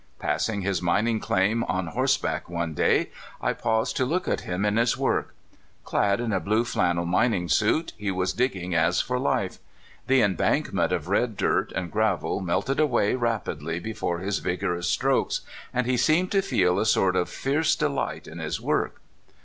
Passing 0.17 0.61
his 0.63 0.81
mining 0.81 1.19
claim 1.19 1.63
on 1.65 1.85
horse 1.85 2.17
back 2.17 2.49
one 2.49 2.73
day, 2.73 3.11
I 3.39 3.53
paused 3.53 3.95
to 3.97 4.03
look 4.05 4.27
at 4.27 4.41
him 4.41 4.65
in 4.65 4.77
his 4.77 4.97
work. 4.97 5.35
Clad 5.83 6.19
in 6.19 6.33
a 6.33 6.39
blue 6.39 6.63
flannel 6.65 7.05
mining 7.05 7.47
suit, 7.47 7.93
he 7.99 8.09
was 8.09 8.33
digging 8.33 8.73
as 8.73 8.99
for 8.99 9.19
life. 9.19 9.59
The 10.07 10.23
embankment 10.23 10.91
of 10.91 11.07
red 11.07 11.37
dirt 11.37 11.71
and 11.73 11.91
gravel 11.91 12.39
melted 12.41 12.79
away 12.79 13.13
rapidly 13.13 13.79
before 13.79 14.17
his 14.17 14.39
vigorous 14.39 14.87
strokes, 14.89 15.41
and 15.71 15.85
he 15.85 15.97
seemed 15.97 16.31
to 16.31 16.41
feel 16.41 16.79
a 16.79 16.85
sort 16.87 17.15
of 17.15 17.29
fierce 17.29 17.75
de 17.75 17.85
254 17.85 17.85
CALIFORNIA 17.85 17.93
SKETCHES. 17.93 17.95
light 17.95 18.27
in 18.27 18.39
his 18.39 18.59
work. 18.59 19.01